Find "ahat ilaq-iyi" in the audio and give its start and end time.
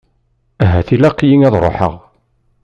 0.63-1.37